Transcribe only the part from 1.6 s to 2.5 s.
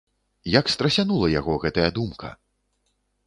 гэтая думка!